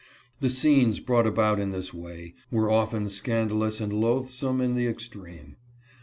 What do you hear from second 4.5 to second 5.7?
in the extreme.